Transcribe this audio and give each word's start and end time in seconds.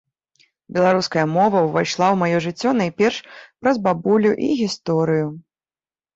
Беларуская 0.77 1.25
мова 1.33 1.59
ўвайшла 1.67 2.07
ў 2.13 2.21
маё 2.23 2.37
жыццё 2.47 2.69
найперш 2.81 3.21
праз 3.61 3.75
бабулю 3.85 4.31
і 4.49 4.51
гісторыю. 4.65 5.27